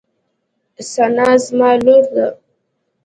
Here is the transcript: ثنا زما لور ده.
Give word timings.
ثنا 0.93 1.27
زما 1.45 1.69
لور 1.83 2.03
ده. 2.15 2.27